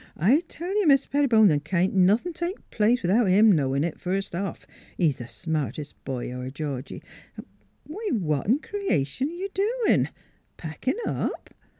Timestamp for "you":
0.79-0.87, 9.29-9.49